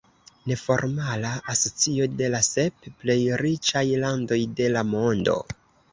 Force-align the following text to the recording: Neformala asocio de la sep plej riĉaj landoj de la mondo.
Neformala 0.51 1.33
asocio 1.53 2.07
de 2.21 2.29
la 2.37 2.41
sep 2.47 2.89
plej 3.03 3.19
riĉaj 3.45 3.87
landoj 4.05 4.41
de 4.61 4.75
la 4.79 4.85
mondo. 4.95 5.37